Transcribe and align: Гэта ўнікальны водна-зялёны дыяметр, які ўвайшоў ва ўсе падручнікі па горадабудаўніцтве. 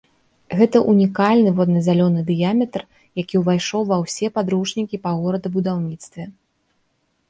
Гэта 0.61 0.77
ўнікальны 0.91 1.49
водна-зялёны 1.59 2.25
дыяметр, 2.31 2.81
які 3.23 3.35
ўвайшоў 3.45 3.81
ва 3.93 3.97
ўсе 4.07 4.27
падручнікі 4.39 5.05
па 5.09 5.17
горадабудаўніцтве. 5.23 6.23